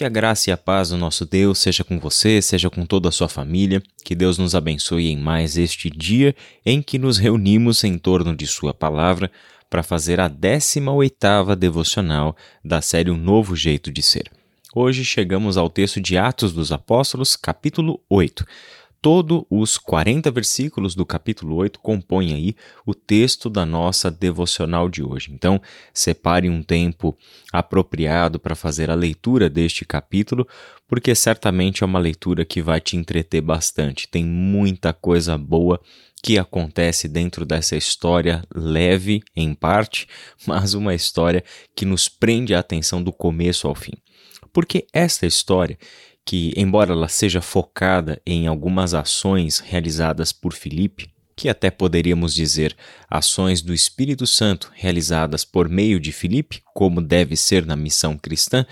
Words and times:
Que 0.00 0.04
a 0.06 0.08
graça 0.08 0.48
e 0.48 0.52
a 0.54 0.56
paz 0.56 0.88
do 0.88 0.96
nosso 0.96 1.26
Deus 1.26 1.58
seja 1.58 1.84
com 1.84 2.00
você, 2.00 2.40
seja 2.40 2.70
com 2.70 2.86
toda 2.86 3.10
a 3.10 3.12
sua 3.12 3.28
família. 3.28 3.82
Que 4.02 4.14
Deus 4.14 4.38
nos 4.38 4.54
abençoe 4.54 5.10
em 5.10 5.16
mais 5.18 5.58
este 5.58 5.90
dia 5.90 6.34
em 6.64 6.80
que 6.80 6.98
nos 6.98 7.18
reunimos 7.18 7.84
em 7.84 7.98
torno 7.98 8.34
de 8.34 8.46
Sua 8.46 8.72
palavra 8.72 9.30
para 9.68 9.82
fazer 9.82 10.18
a 10.18 10.30
18ª 10.30 11.54
devocional 11.54 12.34
da 12.64 12.80
série 12.80 13.10
Um 13.10 13.16
Novo 13.18 13.54
Jeito 13.54 13.92
de 13.92 14.00
Ser. 14.00 14.30
Hoje 14.74 15.04
chegamos 15.04 15.58
ao 15.58 15.68
texto 15.68 16.00
de 16.00 16.16
Atos 16.16 16.54
dos 16.54 16.72
Apóstolos, 16.72 17.36
capítulo 17.36 18.00
8. 18.08 18.46
Todos 19.02 19.44
os 19.48 19.78
40 19.78 20.30
versículos 20.30 20.94
do 20.94 21.06
capítulo 21.06 21.56
8 21.56 21.80
compõem 21.80 22.34
aí 22.34 22.54
o 22.84 22.94
texto 22.94 23.48
da 23.48 23.64
nossa 23.64 24.10
devocional 24.10 24.90
de 24.90 25.02
hoje. 25.02 25.32
Então, 25.32 25.58
separe 25.94 26.50
um 26.50 26.62
tempo 26.62 27.16
apropriado 27.50 28.38
para 28.38 28.54
fazer 28.54 28.90
a 28.90 28.94
leitura 28.94 29.48
deste 29.48 29.86
capítulo, 29.86 30.46
porque 30.86 31.14
certamente 31.14 31.82
é 31.82 31.86
uma 31.86 31.98
leitura 31.98 32.44
que 32.44 32.60
vai 32.60 32.78
te 32.78 32.94
entreter 32.94 33.40
bastante. 33.40 34.06
Tem 34.06 34.22
muita 34.22 34.92
coisa 34.92 35.38
boa 35.38 35.80
que 36.22 36.38
acontece 36.38 37.08
dentro 37.08 37.46
dessa 37.46 37.76
história 37.76 38.44
leve 38.54 39.22
em 39.34 39.54
parte, 39.54 40.06
mas 40.46 40.74
uma 40.74 40.94
história 40.94 41.42
que 41.74 41.86
nos 41.86 42.06
prende 42.06 42.54
a 42.54 42.58
atenção 42.58 43.02
do 43.02 43.14
começo 43.14 43.66
ao 43.66 43.74
fim. 43.74 43.94
Porque 44.52 44.86
esta 44.92 45.26
história 45.26 45.78
que, 46.30 46.52
embora 46.56 46.92
ela 46.92 47.08
seja 47.08 47.40
focada 47.40 48.22
em 48.24 48.46
algumas 48.46 48.94
ações 48.94 49.58
realizadas 49.58 50.30
por 50.30 50.52
Filipe, 50.52 51.10
que 51.34 51.48
até 51.48 51.72
poderíamos 51.72 52.32
dizer 52.32 52.76
ações 53.10 53.60
do 53.60 53.74
Espírito 53.74 54.28
Santo 54.28 54.70
realizadas 54.72 55.44
por 55.44 55.68
meio 55.68 55.98
de 55.98 56.12
Filipe, 56.12 56.62
como 56.72 57.02
deve 57.02 57.36
ser 57.36 57.66
na 57.66 57.74
missão 57.74 58.16
cristã, 58.16 58.64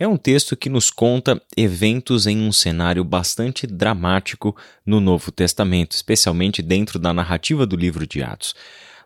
é 0.00 0.08
um 0.08 0.16
texto 0.16 0.56
que 0.56 0.68
nos 0.68 0.90
conta 0.90 1.40
eventos 1.56 2.26
em 2.26 2.40
um 2.40 2.50
cenário 2.50 3.04
bastante 3.04 3.68
dramático 3.68 4.56
no 4.84 5.00
Novo 5.00 5.30
Testamento, 5.30 5.92
especialmente 5.92 6.60
dentro 6.60 6.98
da 6.98 7.14
narrativa 7.14 7.64
do 7.64 7.76
livro 7.76 8.04
de 8.04 8.20
Atos. 8.20 8.52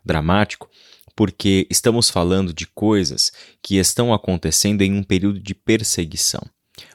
Dramático 0.03 0.67
porque 1.15 1.67
estamos 1.69 2.09
falando 2.09 2.51
de 2.51 2.65
coisas 2.65 3.31
que 3.61 3.77
estão 3.77 4.11
acontecendo 4.11 4.81
em 4.81 4.91
um 4.91 5.03
período 5.03 5.39
de 5.39 5.53
perseguição. 5.53 6.41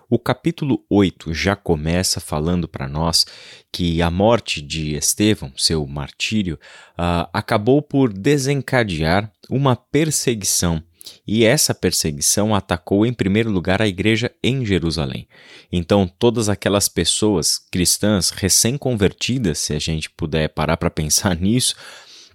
O 0.09 0.21
capítulo 0.21 0.85
8 0.89 1.35
já 1.35 1.57
começa 1.57 2.21
falando 2.21 2.69
para 2.69 2.87
nós 2.87 3.27
que 3.73 4.01
a 4.01 4.09
morte 4.09 4.63
de 4.63 4.95
Estevão, 4.95 5.53
seu 5.57 5.85
martírio, 5.85 6.55
uh, 6.93 7.29
acabou 7.33 7.83
por 7.83 8.13
desencadear 8.13 9.33
uma 9.51 9.75
perseguição. 9.75 10.81
E 11.27 11.45
essa 11.45 11.75
perseguição 11.75 12.55
atacou 12.55 13.05
em 13.05 13.13
primeiro 13.13 13.51
lugar 13.51 13.83
a 13.83 13.89
igreja 13.89 14.31
em 14.43 14.65
Jerusalém. 14.65 15.27
Então, 15.73 16.07
todas 16.07 16.49
aquelas 16.49 16.89
pessoas 16.89 17.59
cristãs 17.59 18.31
recém-convertidas, 18.31 19.59
se 19.59 19.75
a 19.75 19.79
gente 19.81 20.09
puder 20.11 20.49
parar 20.51 20.77
para 20.77 20.91
pensar 20.91 21.35
nisso, 21.39 21.75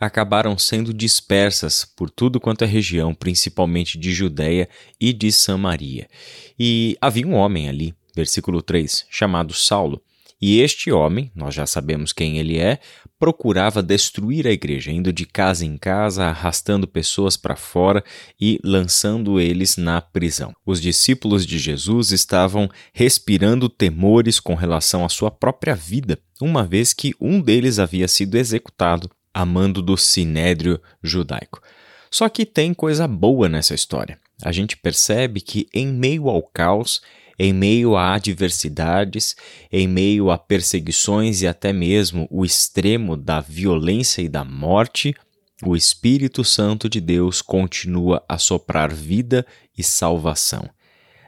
acabaram 0.02 0.58
sendo 0.58 0.92
dispersas 0.92 1.86
por 1.86 2.10
tudo 2.10 2.40
quanto 2.40 2.64
é 2.64 2.68
região, 2.68 3.14
principalmente 3.14 4.00
de 4.00 4.12
Judéia 4.12 4.68
e 5.00 5.14
de 5.14 5.32
Samaria. 5.32 6.10
E 6.60 6.98
havia 7.00 7.28
um 7.28 7.36
homem 7.36 7.70
ali, 7.70 7.94
versículo 8.16 8.64
3, 8.64 9.06
chamado 9.12 9.54
Saulo. 9.54 10.02
E 10.42 10.60
este 10.60 10.92
homem, 10.92 11.32
nós 11.36 11.54
já 11.54 11.68
sabemos 11.68 12.12
quem 12.12 12.40
ele 12.40 12.58
é, 12.58 12.80
procurava 13.20 13.84
destruir 13.84 14.48
a 14.48 14.52
igreja, 14.52 14.92
indo 14.92 15.14
de 15.14 15.24
casa 15.24 15.64
em 15.64 15.78
casa, 15.78 16.26
arrastando 16.26 16.88
pessoas 16.88 17.38
para 17.38 17.56
fora 17.56 18.04
e 18.40 18.60
lançando 18.64 19.40
eles 19.40 19.78
na 19.78 20.02
prisão. 20.02 20.52
Os 20.66 20.82
discípulos 20.82 21.46
de 21.46 21.60
Jesus 21.60 22.12
estavam 22.12 22.68
respirando 22.92 23.70
temores 23.70 24.40
com 24.40 24.56
relação 24.56 25.06
à 25.06 25.10
sua 25.10 25.30
própria 25.30 25.76
vida, 25.76 26.18
uma 26.42 26.66
vez 26.66 26.92
que 26.92 27.14
um 27.22 27.40
deles 27.40 27.78
havia 27.78 28.08
sido 28.08 28.36
executado 28.36 29.08
a 29.34 29.46
mando 29.46 29.82
do 29.82 29.98
sinédrio 29.98 30.82
judaico. 31.02 31.62
Só 32.10 32.28
que 32.28 32.46
tem 32.46 32.74
coisa 32.74 33.08
boa 33.08 33.48
nessa 33.48 33.74
história. 33.74 34.20
A 34.44 34.52
gente 34.52 34.76
percebe 34.76 35.40
que, 35.40 35.68
em 35.74 35.88
meio 35.88 36.28
ao 36.28 36.42
caos, 36.42 37.02
em 37.40 37.54
meio 37.54 37.96
a 37.96 38.14
adversidades, 38.14 39.36
em 39.72 39.88
meio 39.88 40.30
a 40.30 40.38
perseguições 40.38 41.42
e 41.42 41.48
até 41.48 41.72
mesmo 41.72 42.28
o 42.30 42.44
extremo 42.44 43.16
da 43.16 43.40
violência 43.40 44.22
e 44.22 44.30
da 44.30 44.44
morte, 44.44 45.16
o 45.64 45.76
Espírito 45.76 46.44
Santo 46.44 46.90
de 46.90 47.00
Deus 47.00 47.42
continua 47.42 48.24
a 48.28 48.38
soprar 48.38 48.94
vida 48.94 49.46
e 49.78 49.84
salvação. 49.84 50.70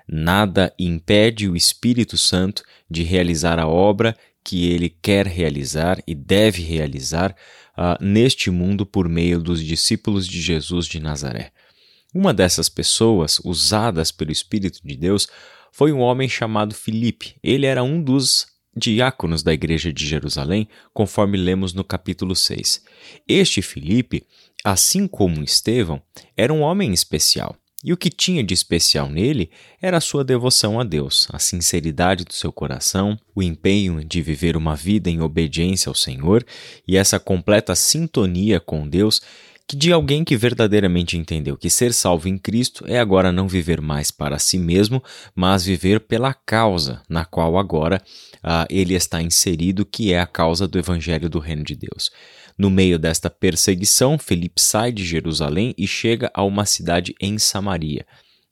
Nada 0.08 0.74
impede 0.78 1.48
o 1.48 1.56
Espírito 1.56 2.18
Santo 2.18 2.64
de 2.90 3.04
realizar 3.04 3.58
a 3.58 3.68
obra 3.68 4.16
que 4.44 4.70
ele 4.70 4.90
quer 4.90 5.26
realizar 5.26 6.02
e 6.06 6.14
deve 6.14 6.62
realizar 6.62 7.36
uh, 7.78 8.04
neste 8.04 8.52
mundo 8.52 8.86
por 8.86 9.08
meio 9.08 9.40
dos 9.40 9.64
discípulos 9.64 10.28
de 10.28 10.42
Jesus 10.42 10.86
de 10.86 11.00
Nazaré. 11.00 11.52
Uma 12.14 12.34
dessas 12.34 12.70
pessoas, 12.70 13.40
usadas 13.44 14.12
pelo 14.12 14.32
Espírito 14.32 14.80
de 14.84 14.96
Deus, 14.96 15.28
foi 15.72 15.92
um 15.92 16.00
homem 16.00 16.30
chamado 16.30 16.76
Filipe. 16.76 17.36
Ele 17.42 17.66
era 17.66 17.84
um 17.84 18.02
dos 18.02 18.46
diáconos 18.76 19.42
da 19.42 19.54
igreja 19.54 19.92
de 19.92 20.06
Jerusalém, 20.06 20.68
conforme 20.94 21.38
lemos 21.38 21.74
no 21.74 21.84
capítulo 21.84 22.36
6. 22.36 22.84
Este 23.28 23.62
Filipe, 23.62 24.28
assim 24.64 25.08
como 25.08 25.44
Estevão, 25.44 26.02
era 26.38 26.54
um 26.54 26.62
homem 26.62 26.94
especial. 26.94 27.56
E 27.84 27.92
o 27.92 27.98
que 27.98 28.10
tinha 28.10 28.44
de 28.44 28.54
especial 28.54 29.10
nele 29.10 29.52
era 29.82 29.98
a 29.98 30.02
sua 30.02 30.24
devoção 30.24 30.80
a 30.80 30.84
Deus, 30.84 31.28
a 31.32 31.40
sinceridade 31.40 32.24
do 32.24 32.34
seu 32.34 32.52
coração, 32.52 33.20
o 33.36 33.44
empenho 33.44 34.04
de 34.04 34.22
viver 34.22 34.56
uma 34.56 34.76
vida 34.76 35.10
em 35.10 35.22
obediência 35.22 35.90
ao 35.90 35.96
Senhor 35.96 36.46
e 36.88 36.96
essa 36.96 37.20
completa 37.20 37.76
sintonia 37.76 38.60
com 38.60 38.88
Deus 38.88 39.22
que 39.68 39.78
de 39.78 39.92
alguém 39.92 40.24
que 40.24 40.36
verdadeiramente 40.36 41.18
entendeu 41.18 41.58
que 41.58 41.70
ser 41.70 41.94
salvo 41.94 42.28
em 42.28 42.38
Cristo 42.38 42.84
é 42.88 43.00
agora 43.00 43.32
não 43.32 43.48
viver 43.48 43.82
mais 43.82 44.12
para 44.12 44.38
si 44.38 44.58
mesmo, 44.58 45.02
mas 45.34 45.66
viver 45.66 46.02
pela 46.02 46.34
causa 46.34 47.02
na 47.08 47.24
qual 47.24 47.58
agora 47.58 48.02
uh, 48.44 48.68
ele 48.70 48.94
está 48.94 49.22
inserido, 49.22 49.86
que 49.86 50.12
é 50.12 50.20
a 50.20 50.28
causa 50.28 50.68
do 50.68 50.78
Evangelho 50.78 51.30
do 51.30 51.40
Reino 51.40 51.64
de 51.64 51.76
Deus. 51.76 52.12
No 52.58 52.70
meio 52.70 53.00
desta 53.00 53.30
perseguição, 53.30 54.18
Felipe 54.18 54.62
sai 54.62 54.92
de 54.92 55.04
Jerusalém 55.04 55.74
e 55.78 55.88
chega 55.88 56.32
a 56.34 56.44
uma 56.44 56.66
cidade 56.66 57.16
em 57.20 57.38
Samaria. 57.38 58.06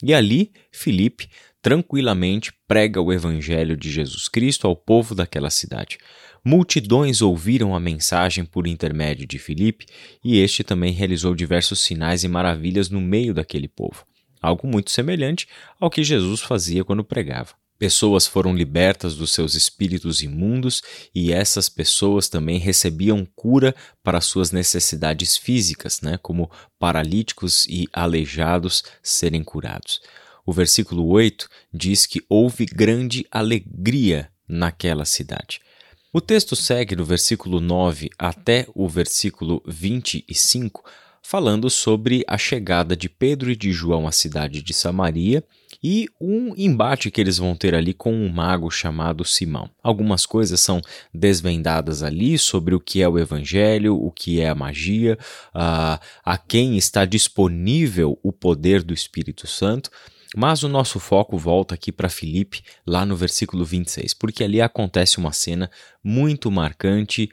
E 0.03 0.13
ali, 0.13 0.51
Filipe 0.71 1.29
tranquilamente 1.61 2.51
prega 2.67 2.99
o 2.99 3.13
evangelho 3.13 3.77
de 3.77 3.91
Jesus 3.91 4.27
Cristo 4.27 4.65
ao 4.67 4.75
povo 4.75 5.13
daquela 5.13 5.49
cidade. 5.49 5.99
Multidões 6.43 7.21
ouviram 7.21 7.75
a 7.75 7.79
mensagem 7.79 8.43
por 8.43 8.65
intermédio 8.65 9.27
de 9.27 9.37
Filipe, 9.37 9.85
e 10.23 10.39
este 10.39 10.63
também 10.63 10.91
realizou 10.91 11.35
diversos 11.35 11.79
sinais 11.79 12.23
e 12.23 12.27
maravilhas 12.27 12.89
no 12.89 12.99
meio 12.99 13.31
daquele 13.31 13.67
povo, 13.67 14.03
algo 14.41 14.67
muito 14.67 14.89
semelhante 14.89 15.47
ao 15.79 15.89
que 15.89 16.03
Jesus 16.03 16.41
fazia 16.41 16.83
quando 16.83 17.03
pregava. 17.03 17.60
Pessoas 17.81 18.27
foram 18.27 18.53
libertas 18.53 19.15
dos 19.15 19.31
seus 19.31 19.55
espíritos 19.55 20.21
imundos 20.21 20.83
e 21.15 21.33
essas 21.33 21.67
pessoas 21.67 22.29
também 22.29 22.59
recebiam 22.59 23.25
cura 23.35 23.73
para 24.03 24.21
suas 24.21 24.51
necessidades 24.51 25.35
físicas, 25.35 25.99
né, 25.99 26.19
como 26.21 26.51
paralíticos 26.77 27.65
e 27.65 27.87
aleijados 27.91 28.83
serem 29.01 29.43
curados. 29.43 29.99
O 30.45 30.53
versículo 30.53 31.07
8 31.07 31.49
diz 31.73 32.05
que 32.05 32.21
houve 32.29 32.67
grande 32.67 33.25
alegria 33.31 34.29
naquela 34.47 35.03
cidade. 35.03 35.59
O 36.13 36.21
texto 36.21 36.55
segue 36.55 36.95
do 36.95 37.03
versículo 37.03 37.59
9 37.59 38.11
até 38.15 38.67
o 38.75 38.87
versículo 38.87 39.59
25 39.65 40.83
falando 41.23 41.67
sobre 41.67 42.23
a 42.27 42.37
chegada 42.37 42.95
de 42.95 43.09
Pedro 43.09 43.49
e 43.49 43.55
de 43.55 43.71
João 43.71 44.07
à 44.07 44.11
cidade 44.11 44.61
de 44.61 44.71
Samaria 44.71 45.43
e 45.83 46.07
um 46.19 46.53
embate 46.55 47.09
que 47.09 47.19
eles 47.19 47.37
vão 47.37 47.55
ter 47.55 47.73
ali 47.73 47.93
com 47.93 48.13
um 48.13 48.29
mago 48.29 48.69
chamado 48.69 49.25
Simão. 49.25 49.69
Algumas 49.81 50.25
coisas 50.25 50.59
são 50.59 50.79
desvendadas 51.13 52.03
ali 52.03 52.37
sobre 52.37 52.75
o 52.75 52.79
que 52.79 53.01
é 53.01 53.09
o 53.09 53.17
evangelho, 53.17 53.95
o 53.95 54.11
que 54.11 54.39
é 54.39 54.49
a 54.49 54.55
magia, 54.55 55.17
a, 55.53 55.99
a 56.23 56.37
quem 56.37 56.77
está 56.77 57.03
disponível 57.05 58.19
o 58.21 58.31
poder 58.31 58.83
do 58.83 58.93
Espírito 58.93 59.47
Santo. 59.47 59.89
Mas 60.35 60.63
o 60.63 60.69
nosso 60.69 60.99
foco 60.99 61.37
volta 61.37 61.75
aqui 61.75 61.91
para 61.91 62.07
Filipe, 62.07 62.61
lá 62.87 63.05
no 63.05 63.17
versículo 63.17 63.65
26, 63.65 64.13
porque 64.13 64.43
ali 64.43 64.61
acontece 64.61 65.17
uma 65.17 65.33
cena 65.33 65.69
muito 66.01 66.49
marcante 66.49 67.29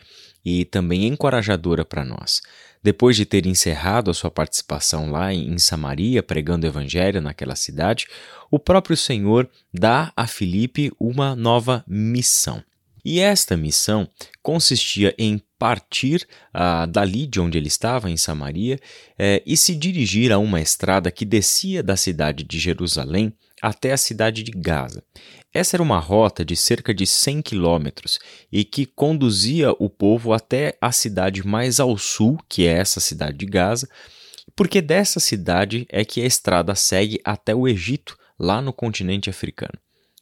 e 0.49 0.65
também 0.65 1.07
encorajadora 1.07 1.85
para 1.85 2.05
nós. 2.05 2.41
Depois 2.83 3.17
de 3.17 3.27
ter 3.27 3.45
encerrado 3.45 4.11
a 4.11 4.15
sua 4.15 4.31
participação 4.31 5.11
lá 5.11 5.35
em 5.35 5.59
Samaria, 5.59 6.23
pregando 6.23 6.67
o 6.67 6.71
evangelho 6.71 7.21
naquela 7.21 7.55
cidade, 7.55 8.07
o 8.51 8.59
próprio 8.59 8.97
Senhor 8.97 9.49
dá 9.75 10.11
a 10.17 10.27
Filipe 10.27 10.91
uma 10.99 11.37
nova 11.37 11.85
missão. 11.87 12.63
E 13.05 13.21
esta 13.21 13.57
missão 13.57 14.09
consistia 14.43 15.15
em 15.19 15.41
partir 15.59 16.27
uh, 16.55 16.87
dali 16.87 17.27
de 17.27 17.41
onde 17.41 17.59
ele 17.59 17.69
estava, 17.69 18.11
em 18.11 18.17
Samaria, 18.17 18.79
eh, 19.19 19.43
e 19.47 19.57
se 19.57 19.75
dirigir 19.75 20.31
a 20.31 20.39
uma 20.39 20.61
estrada 20.61 21.11
que 21.11 21.25
descia 21.25 21.83
da 21.83 21.97
cidade 21.97 22.45
de 22.45 22.59
Jerusalém 22.59 23.33
até 23.63 23.93
a 23.93 23.97
cidade 23.97 24.43
de 24.43 24.53
Gaza. 24.53 25.03
Essa 25.53 25.77
era 25.77 25.83
uma 25.83 25.99
rota 25.99 26.45
de 26.45 26.55
cerca 26.55 26.93
de 26.95 27.07
100 27.07 27.43
quilômetros 27.43 28.19
e 28.53 28.65
que 28.65 28.87
conduzia 28.87 29.73
o 29.79 29.89
povo 29.89 30.33
até 30.33 30.77
a 30.81 30.93
cidade 30.93 31.47
mais 31.47 31.81
ao 31.81 31.97
sul, 31.97 32.39
que 32.49 32.67
é 32.67 32.73
essa 32.73 33.01
cidade 33.01 33.39
de 33.39 33.47
Gaza, 33.47 33.89
porque 34.55 34.81
dessa 34.81 35.21
cidade 35.21 35.87
é 35.89 36.05
que 36.05 36.21
a 36.21 36.27
estrada 36.27 36.75
segue 36.75 37.21
até 37.25 37.55
o 37.55 37.67
Egito, 37.67 38.19
lá 38.39 38.63
no 38.63 38.73
continente 38.73 39.29
africano. 39.29 39.79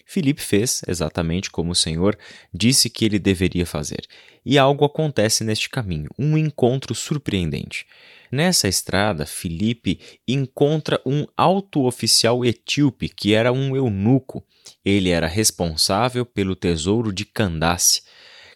Filipe 0.07 0.41
fez 0.41 0.83
exatamente 0.87 1.51
como 1.51 1.73
o 1.73 1.75
Senhor 1.75 2.17
disse 2.55 2.89
que 2.89 3.05
ele 3.05 3.19
deveria 3.19 3.67
fazer. 3.67 4.07
E 4.45 4.57
algo 4.57 4.85
acontece 4.85 5.43
neste 5.43 5.69
caminho, 5.69 6.09
um 6.17 6.39
encontro 6.39 6.95
surpreendente. 6.95 7.85
Nessa 8.31 8.69
estrada, 8.69 9.27
Filipe 9.27 10.01
encontra 10.27 11.01
um 11.07 11.27
alto 11.37 11.85
oficial 11.87 12.45
etíope 12.45 13.09
que 13.09 13.35
era 13.35 13.53
um 13.53 13.77
eunuco. 13.77 14.45
Ele 14.85 15.11
era 15.11 15.27
responsável 15.27 16.25
pelo 16.25 16.57
tesouro 16.57 17.13
de 17.13 17.25
Candace. 17.25 18.03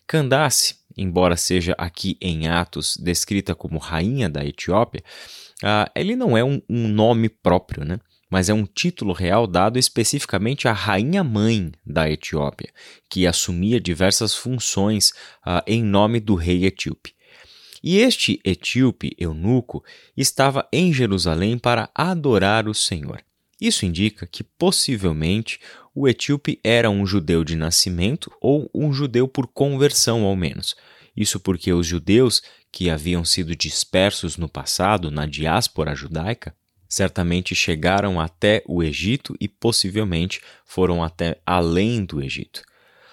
Candace, 0.07 0.77
embora 0.97 1.37
seja 1.37 1.75
aqui 1.79 2.17
em 2.21 2.49
Atos 2.49 2.97
descrita 2.97 3.55
como 3.55 3.79
rainha 3.79 4.29
da 4.29 4.45
Etiópia, 4.45 5.03
uh, 5.63 5.91
ele 5.95 6.17
não 6.17 6.37
é 6.37 6.43
um, 6.43 6.61
um 6.69 6.89
nome 6.89 7.29
próprio, 7.29 7.85
né? 7.85 7.99
mas 8.31 8.49
é 8.49 8.55
um 8.55 8.65
título 8.65 9.13
real 9.13 9.47
dado 9.47 9.79
especificamente 9.79 10.69
à 10.69 10.73
rainha-mãe 10.73 11.73
da 11.85 12.09
Etiópia, 12.09 12.73
que 13.11 13.27
assumia 13.27 13.81
diversas 13.81 14.35
funções 14.35 15.11
uh, 15.45 15.61
em 15.67 15.83
nome 15.83 16.21
do 16.21 16.37
rei 16.37 16.65
etíope. 16.65 17.13
E 17.83 17.99
este 17.99 18.41
etíope 18.45 19.15
eunuco 19.19 19.83
estava 20.17 20.69
em 20.73 20.93
Jerusalém 20.93 21.59
para 21.59 21.89
adorar 21.95 22.69
o 22.69 22.75
Senhor. 22.75 23.23
Isso 23.61 23.85
indica 23.85 24.27
que 24.27 24.43
possivelmente 24.43 25.61
o 25.95 26.09
etíope 26.09 26.59
era 26.65 26.89
um 26.89 27.05
judeu 27.05 27.45
de 27.45 27.57
nascimento 27.57 28.31
ou 28.41 28.71
um 28.75 28.93
judeu 28.93 29.27
por 29.27 29.47
conversão, 29.47 30.25
ao 30.25 30.37
menos. 30.37 30.75
Isso 31.17 31.41
porque 31.41 31.73
os 31.73 31.87
judeus 31.87 32.43
que 32.73 32.89
haviam 32.89 33.25
sido 33.25 33.55
dispersos 33.57 34.37
no 34.37 34.49
passado 34.49 35.11
na 35.11 35.27
diáspora 35.27 35.95
judaica 35.95 36.55
certamente 36.89 37.55
chegaram 37.55 38.21
até 38.21 38.63
o 38.67 38.83
Egito 38.83 39.37
e 39.41 39.47
possivelmente 39.47 40.41
foram 40.65 41.05
até 41.05 41.41
além 41.47 42.05
do 42.05 42.21
Egito. 42.21 42.63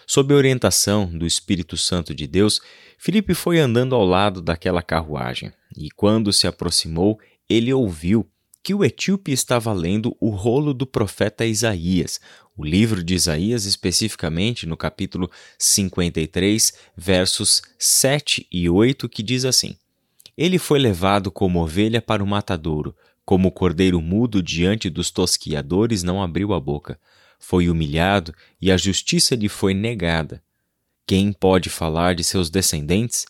Sob 0.10 0.34
a 0.34 0.38
orientação 0.38 1.06
do 1.06 1.26
Espírito 1.26 1.76
Santo 1.76 2.16
de 2.16 2.26
Deus, 2.26 2.62
Filipe 2.98 3.34
foi 3.34 3.60
andando 3.60 3.94
ao 3.94 4.06
lado 4.06 4.42
daquela 4.42 4.82
carruagem, 4.82 5.52
e 5.76 5.92
quando 5.92 6.32
se 6.32 6.48
aproximou, 6.48 7.20
ele 7.50 7.74
ouviu 7.74 8.26
que 8.64 8.74
o 8.74 8.86
etíope 8.86 9.34
estava 9.34 9.74
lendo 9.74 10.16
o 10.18 10.30
rolo 10.30 10.74
do 10.74 10.88
profeta 10.88 11.46
Isaías, 11.46 12.22
o 12.56 12.64
livro 12.64 13.04
de 13.04 13.16
Isaías, 13.16 13.66
especificamente 13.66 14.66
no 14.66 14.78
capítulo 14.78 15.30
53, 15.60 16.74
versos 16.96 17.62
7 17.78 18.48
e 18.50 18.70
8, 18.70 19.10
que 19.10 19.22
diz 19.22 19.44
assim: 19.44 19.76
Ele 20.38 20.58
foi 20.58 20.80
levado 20.80 21.30
como 21.30 21.62
ovelha 21.62 22.02
para 22.02 22.24
o 22.24 22.28
matadouro, 22.28 22.96
como 23.26 23.50
o 23.50 23.52
cordeiro 23.52 24.02
mudo 24.02 24.42
diante 24.42 24.90
dos 24.90 25.12
tosquiadores 25.12 26.02
não 26.02 26.24
abriu 26.24 26.54
a 26.54 26.60
boca. 26.62 26.98
Foi 27.40 27.70
humilhado 27.70 28.34
e 28.62 28.72
a 28.72 28.78
justiça 28.78 29.36
lhe 29.36 29.50
foi 29.50 29.74
negada. 29.74 30.42
Quem 31.06 31.32
pode 31.32 31.70
falar 31.70 32.16
de 32.16 32.24
seus 32.24 32.50
descendentes? 32.50 33.26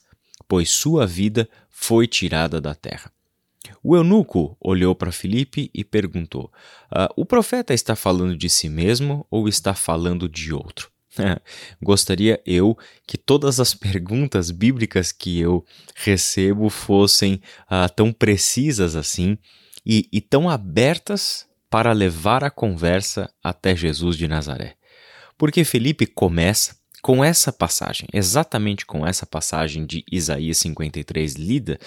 Pois 0.47 0.69
sua 0.69 1.05
vida 1.05 1.47
foi 1.69 2.07
tirada 2.07 2.59
da 2.59 2.73
terra. 2.73 3.11
O 3.83 3.95
eunuco 3.95 4.57
olhou 4.59 4.95
para 4.95 5.11
Filipe 5.11 5.69
e 5.73 5.83
perguntou: 5.83 6.51
ah, 6.89 7.09
O 7.15 7.25
profeta 7.25 7.73
está 7.73 7.95
falando 7.95 8.35
de 8.35 8.49
si 8.49 8.69
mesmo 8.69 9.25
ou 9.29 9.47
está 9.47 9.73
falando 9.73 10.27
de 10.27 10.53
outro? 10.53 10.89
Gostaria 11.81 12.41
eu 12.45 12.77
que 13.05 13.17
todas 13.17 13.59
as 13.59 13.73
perguntas 13.73 14.51
bíblicas 14.51 15.11
que 15.11 15.39
eu 15.39 15.65
recebo 15.95 16.69
fossem 16.69 17.41
ah, 17.69 17.89
tão 17.89 18.11
precisas 18.13 18.95
assim 18.95 19.37
e, 19.85 20.07
e 20.11 20.21
tão 20.21 20.49
abertas 20.49 21.46
para 21.69 21.91
levar 21.91 22.43
a 22.43 22.49
conversa 22.49 23.29
até 23.43 23.75
Jesus 23.75 24.17
de 24.17 24.27
Nazaré. 24.27 24.75
Porque 25.37 25.63
Felipe 25.63 26.05
começa 26.05 26.75
com 27.01 27.23
essa 27.23 27.51
passagem, 27.51 28.07
exatamente 28.11 28.85
com 28.85 29.05
essa 29.05 29.25
passagem 29.25 29.85
de 29.85 30.03
Isaías 30.11 30.57
53 30.57 31.35
lida 31.35 31.79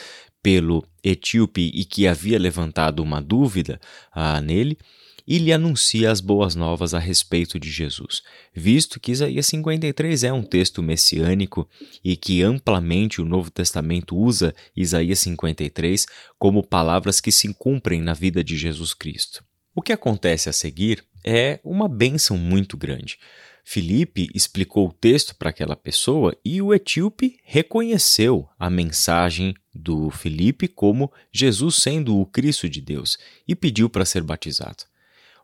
pelo 0.42 0.86
etíope 1.02 1.70
e 1.74 1.84
que 1.84 2.06
havia 2.06 2.38
levantado 2.38 3.02
uma 3.02 3.20
dúvida 3.20 3.80
ah, 4.12 4.40
nele, 4.40 4.78
e 5.26 5.38
lhe 5.38 5.52
anuncia 5.52 6.10
as 6.10 6.20
boas 6.20 6.54
novas 6.54 6.94
a 6.94 6.98
respeito 6.98 7.58
de 7.58 7.70
Jesus, 7.70 8.22
visto 8.52 8.98
que 8.98 9.12
Isaías 9.12 9.46
53 9.46 10.24
é 10.24 10.32
um 10.32 10.42
texto 10.42 10.82
messiânico 10.82 11.68
e 12.02 12.16
que 12.16 12.42
amplamente 12.42 13.20
o 13.20 13.24
Novo 13.24 13.50
Testamento 13.50 14.16
usa 14.16 14.54
Isaías 14.74 15.20
53 15.20 16.06
como 16.38 16.66
palavras 16.66 17.20
que 17.20 17.30
se 17.30 17.52
cumprem 17.54 18.00
na 18.00 18.12
vida 18.12 18.42
de 18.42 18.56
Jesus 18.56 18.92
Cristo. 18.92 19.44
O 19.80 19.82
que 19.82 19.94
acontece 19.94 20.46
a 20.46 20.52
seguir 20.52 21.02
é 21.24 21.58
uma 21.64 21.88
bênção 21.88 22.36
muito 22.36 22.76
grande. 22.76 23.18
Filipe 23.64 24.28
explicou 24.34 24.86
o 24.86 24.92
texto 24.92 25.34
para 25.34 25.48
aquela 25.48 25.74
pessoa 25.74 26.36
e 26.44 26.60
o 26.60 26.74
etíope 26.74 27.38
reconheceu 27.42 28.46
a 28.58 28.68
mensagem 28.68 29.54
do 29.74 30.10
Filipe 30.10 30.68
como 30.68 31.10
Jesus 31.32 31.76
sendo 31.76 32.20
o 32.20 32.26
Cristo 32.26 32.68
de 32.68 32.82
Deus 32.82 33.16
e 33.48 33.56
pediu 33.56 33.88
para 33.88 34.04
ser 34.04 34.22
batizado. 34.22 34.84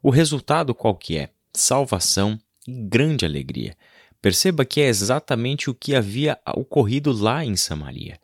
O 0.03 0.11
resultado 0.11 0.75
qual 0.75 0.95
que 0.95 1.17
é? 1.17 1.31
Salvação 1.55 2.39
e 2.69 2.75
grande 2.75 3.25
alegria. 3.25 3.75
Perceba 4.21 4.67
que 4.67 4.83
é 4.83 4.87
exatamente 4.87 5.71
o 5.71 5.75
que 5.75 5.95
havia 5.95 6.39
ocorrido 6.55 7.11
lá 7.11 7.43
em 7.43 7.57
Samaria. 7.57 8.21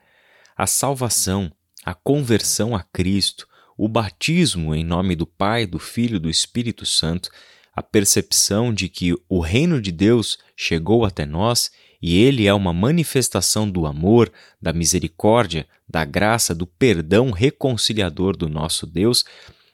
A 0.54 0.66
salvação, 0.66 1.50
a 1.82 1.94
conversão 1.94 2.76
a 2.76 2.82
Cristo, 2.82 3.48
o 3.76 3.88
batismo 3.88 4.74
em 4.74 4.84
nome 4.84 5.16
do 5.16 5.26
Pai, 5.26 5.66
do 5.66 5.78
Filho 5.78 6.16
e 6.16 6.20
do 6.20 6.30
Espírito 6.30 6.84
Santo, 6.84 7.30
a 7.74 7.82
percepção 7.82 8.72
de 8.72 8.88
que 8.88 9.14
o 9.28 9.40
reino 9.40 9.80
de 9.80 9.90
Deus 9.90 10.38
chegou 10.54 11.04
até 11.04 11.24
nós 11.24 11.70
e 12.02 12.20
ele 12.20 12.46
é 12.46 12.52
uma 12.52 12.72
manifestação 12.72 13.70
do 13.70 13.86
amor, 13.86 14.30
da 14.60 14.72
misericórdia, 14.72 15.66
da 15.88 16.04
graça, 16.04 16.54
do 16.54 16.66
perdão 16.66 17.30
reconciliador 17.30 18.36
do 18.36 18.48
nosso 18.48 18.86
Deus, 18.86 19.24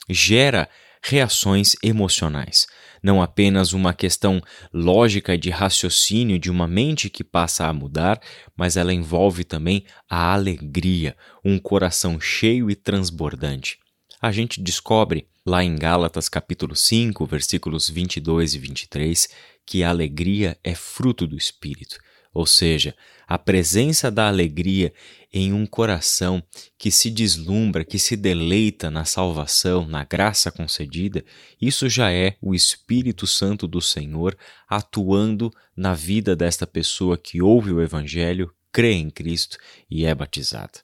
gera 0.09 0.69
reações 1.03 1.75
emocionais. 1.83 2.67
Não 3.03 3.23
apenas 3.23 3.73
uma 3.73 3.95
questão 3.95 4.43
lógica 4.73 5.39
de 5.39 5.50
raciocínio 5.50 6.38
de 6.38 6.50
uma 6.50 6.67
mente 6.67 7.09
que 7.09 7.25
passa 7.25 7.67
a 7.67 7.73
mudar, 7.73 8.21
mas 8.57 8.76
ela 8.76 8.93
envolve 8.93 9.45
também 9.45 9.85
a 10.09 10.33
alegria, 10.33 11.17
um 11.45 11.59
coração 11.59 12.21
cheio 12.21 12.71
e 12.71 12.75
transbordante. 12.75 13.78
A 14.20 14.32
gente 14.32 14.60
descobre 14.60 15.28
lá 15.46 15.62
em 15.62 15.76
Gálatas 15.76 16.28
capítulo 16.28 16.75
5, 16.75 17.25
versículos 17.25 17.88
22 17.88 18.54
e 18.54 18.58
23, 18.58 19.28
que 19.64 19.84
a 19.84 19.90
alegria 19.90 20.58
é 20.64 20.75
fruto 20.75 21.25
do 21.25 21.37
espírito. 21.37 22.00
Ou 22.34 22.44
seja, 22.44 22.96
a 23.28 23.38
presença 23.38 24.10
da 24.10 24.26
alegria 24.26 24.92
em 25.32 25.52
um 25.52 25.64
coração 25.64 26.42
que 26.76 26.90
se 26.90 27.10
deslumbra, 27.10 27.84
que 27.84 27.96
se 27.96 28.16
deleita 28.16 28.90
na 28.90 29.04
salvação, 29.04 29.87
na 29.87 30.02
graça 30.02 30.50
concedida, 30.50 31.25
isso 31.60 31.88
já 31.88 32.10
é 32.10 32.37
o 32.42 32.56
Espírito 32.56 33.25
Santo 33.25 33.68
do 33.68 33.80
Senhor 33.80 34.37
atuando 34.68 35.48
na 35.76 35.94
vida 35.94 36.34
desta 36.34 36.66
pessoa 36.66 37.16
que 37.16 37.40
ouve 37.40 37.70
o 37.70 37.80
Evangelho, 37.80 38.52
crê 38.72 38.94
em 38.94 39.10
Cristo 39.10 39.58
e 39.88 40.04
é 40.04 40.12
batizada. 40.12 40.80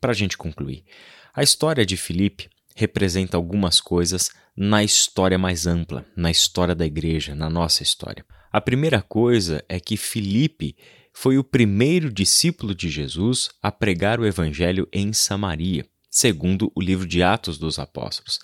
Para 0.00 0.10
a 0.10 0.14
gente 0.14 0.36
concluir, 0.36 0.84
a 1.32 1.42
história 1.42 1.84
de 1.84 1.96
Filipe 1.96 2.48
representa 2.74 3.36
algumas 3.36 3.80
coisas 3.80 4.30
na 4.56 4.82
história 4.82 5.38
mais 5.38 5.66
ampla, 5.66 6.04
na 6.16 6.30
história 6.30 6.74
da 6.74 6.84
igreja, 6.84 7.34
na 7.34 7.48
nossa 7.48 7.82
história. 7.82 8.24
A 8.52 8.60
primeira 8.60 9.02
coisa 9.02 9.64
é 9.68 9.80
que 9.80 9.96
Filipe 9.96 10.76
foi 11.12 11.38
o 11.38 11.44
primeiro 11.44 12.12
discípulo 12.12 12.74
de 12.74 12.88
Jesus 12.88 13.48
a 13.62 13.70
pregar 13.70 14.18
o 14.18 14.26
evangelho 14.26 14.88
em 14.92 15.12
Samaria, 15.12 15.86
segundo 16.10 16.70
o 16.74 16.80
livro 16.80 17.06
de 17.06 17.22
Atos 17.22 17.56
dos 17.58 17.78
Apóstolos. 17.78 18.40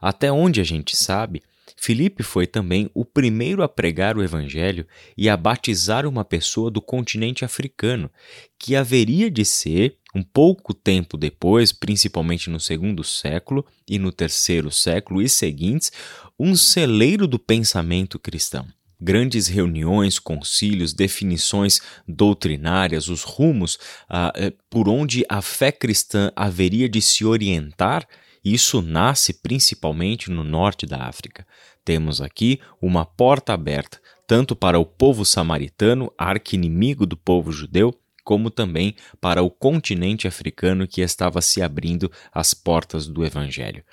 Até 0.00 0.30
onde 0.30 0.60
a 0.60 0.64
gente 0.64 0.96
sabe, 0.96 1.42
Filipe 1.76 2.22
foi 2.22 2.46
também 2.46 2.90
o 2.94 3.04
primeiro 3.04 3.62
a 3.62 3.68
pregar 3.68 4.16
o 4.16 4.22
evangelho 4.22 4.86
e 5.16 5.28
a 5.28 5.36
batizar 5.36 6.06
uma 6.06 6.24
pessoa 6.24 6.70
do 6.70 6.80
continente 6.80 7.44
africano, 7.44 8.10
que 8.58 8.76
haveria 8.76 9.30
de 9.30 9.44
ser, 9.44 9.98
um 10.14 10.22
pouco 10.22 10.72
tempo 10.72 11.16
depois, 11.16 11.72
principalmente 11.72 12.48
no 12.48 12.60
segundo 12.60 13.02
século 13.02 13.66
e 13.88 13.98
no 13.98 14.12
terceiro 14.12 14.70
século 14.70 15.20
e 15.20 15.28
seguintes, 15.28 15.90
um 16.38 16.54
celeiro 16.54 17.26
do 17.26 17.38
pensamento 17.38 18.18
cristão 18.18 18.66
grandes 19.00 19.48
reuniões, 19.48 20.18
concílios, 20.18 20.94
definições 20.94 21.80
doutrinárias, 22.08 23.08
os 23.08 23.22
rumos 23.22 23.78
ah, 24.08 24.32
eh, 24.34 24.52
por 24.70 24.88
onde 24.88 25.26
a 25.28 25.42
fé 25.42 25.70
cristã 25.70 26.32
haveria 26.34 26.88
de 26.88 27.02
se 27.02 27.24
orientar, 27.24 28.08
isso 28.42 28.80
nasce 28.80 29.34
principalmente 29.34 30.30
no 30.30 30.42
norte 30.42 30.86
da 30.86 31.02
África. 31.06 31.46
Temos 31.84 32.20
aqui 32.20 32.60
uma 32.80 33.04
porta 33.04 33.52
aberta, 33.52 34.00
tanto 34.26 34.56
para 34.56 34.78
o 34.78 34.86
povo 34.86 35.24
samaritano, 35.24 36.10
arqui-inimigo 36.16 37.04
do 37.04 37.16
povo 37.16 37.52
judeu, 37.52 37.94
como 38.24 38.50
também 38.50 38.96
para 39.20 39.42
o 39.42 39.50
continente 39.50 40.26
africano 40.26 40.88
que 40.88 41.02
estava 41.02 41.40
se 41.40 41.62
abrindo 41.62 42.10
às 42.32 42.54
portas 42.54 43.06
do 43.06 43.24
Evangelho. 43.24 43.84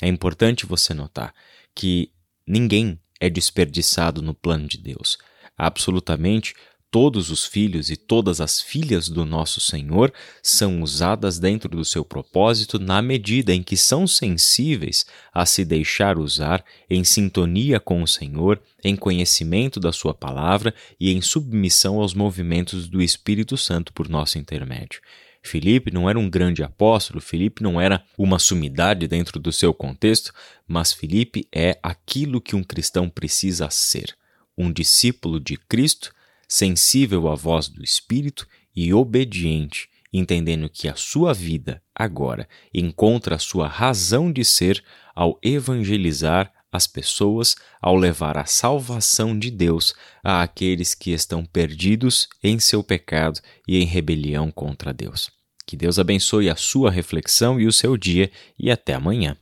É 0.00 0.06
importante 0.06 0.66
você 0.66 0.94
notar 0.94 1.34
que 1.74 2.12
ninguém 2.46 3.00
é 3.20 3.28
desperdiçado 3.28 4.22
no 4.22 4.34
plano 4.34 4.68
de 4.68 4.78
Deus. 4.78 5.18
Absolutamente 5.56 6.54
todos 6.90 7.30
os 7.30 7.44
filhos 7.44 7.90
e 7.90 7.96
todas 7.96 8.40
as 8.40 8.60
filhas 8.60 9.08
do 9.08 9.24
nosso 9.24 9.60
Senhor 9.60 10.12
são 10.42 10.82
usadas 10.82 11.38
dentro 11.38 11.68
do 11.68 11.84
seu 11.84 12.04
propósito 12.04 12.78
na 12.78 13.02
medida 13.02 13.54
em 13.54 13.62
que 13.62 13.76
são 13.76 14.06
sensíveis 14.06 15.04
a 15.32 15.44
se 15.44 15.64
deixar 15.64 16.18
usar 16.18 16.64
em 16.88 17.04
sintonia 17.04 17.78
com 17.78 18.02
o 18.02 18.08
Senhor, 18.08 18.60
em 18.82 18.96
conhecimento 18.96 19.78
da 19.78 19.92
Sua 19.92 20.14
palavra 20.14 20.74
e 20.98 21.12
em 21.12 21.20
submissão 21.20 22.00
aos 22.00 22.14
movimentos 22.14 22.88
do 22.88 23.02
Espírito 23.02 23.56
Santo 23.56 23.92
por 23.92 24.08
nosso 24.08 24.38
intermédio. 24.38 25.00
Filipe 25.42 25.92
não 25.92 26.08
era 26.08 26.18
um 26.18 26.28
grande 26.28 26.62
apóstolo, 26.62 27.20
Filipe 27.20 27.62
não 27.62 27.80
era 27.80 28.02
uma 28.16 28.38
sumidade 28.38 29.06
dentro 29.06 29.38
do 29.38 29.52
seu 29.52 29.72
contexto, 29.72 30.32
mas 30.66 30.92
Filipe 30.92 31.46
é 31.52 31.78
aquilo 31.82 32.40
que 32.40 32.56
um 32.56 32.62
cristão 32.62 33.08
precisa 33.08 33.70
ser: 33.70 34.16
um 34.56 34.72
discípulo 34.72 35.38
de 35.38 35.56
Cristo 35.56 36.12
sensível 36.48 37.28
à 37.28 37.34
voz 37.34 37.68
do 37.68 37.84
Espírito 37.84 38.46
e 38.74 38.92
obediente, 38.94 39.88
entendendo 40.12 40.68
que 40.68 40.88
a 40.88 40.96
sua 40.96 41.34
vida 41.34 41.82
agora 41.94 42.48
encontra 42.72 43.36
a 43.36 43.38
sua 43.38 43.68
razão 43.68 44.32
de 44.32 44.44
ser 44.44 44.82
ao 45.14 45.38
evangelizar 45.42 46.52
as 46.70 46.86
pessoas, 46.86 47.56
ao 47.80 47.96
levar 47.96 48.36
a 48.36 48.44
salvação 48.44 49.38
de 49.38 49.50
Deus 49.50 49.94
a 50.22 50.42
aqueles 50.42 50.94
que 50.94 51.12
estão 51.12 51.44
perdidos 51.44 52.28
em 52.42 52.58
seu 52.58 52.82
pecado 52.82 53.40
e 53.66 53.78
em 53.78 53.84
rebelião 53.84 54.50
contra 54.50 54.92
Deus. 54.92 55.30
Que 55.66 55.76
Deus 55.76 55.98
abençoe 55.98 56.48
a 56.48 56.56
sua 56.56 56.90
reflexão 56.90 57.60
e 57.60 57.66
o 57.66 57.72
seu 57.72 57.96
dia 57.96 58.30
e 58.58 58.70
até 58.70 58.94
amanhã. 58.94 59.36